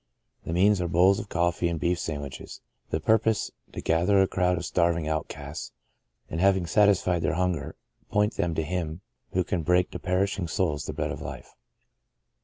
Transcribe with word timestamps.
The 0.45 0.51
means 0.51 0.81
are 0.81 0.87
bowls 0.87 1.19
of 1.19 1.29
coffee 1.29 1.69
and 1.69 1.79
beef 1.79 1.99
sand 1.99 2.23
wiches— 2.23 2.61
the 2.89 2.99
purpose, 2.99 3.51
to 3.73 3.81
gather 3.81 4.19
a 4.19 4.27
crowd 4.27 4.57
of 4.57 4.65
starving 4.65 5.07
outcasts, 5.07 5.73
and 6.27 6.41
having 6.41 6.65
satisfied 6.65 7.21
their 7.21 7.35
hunger, 7.35 7.75
point 8.09 8.33
them 8.33 8.55
to 8.55 8.63
Him 8.63 9.01
who 9.33 9.43
can 9.43 9.61
break 9.61 9.91
to 9.91 9.99
perishing 9.99 10.47
souls 10.47 10.85
the 10.87 10.93
Bread 10.93 11.11
of 11.11 11.21
Life. 11.21 11.53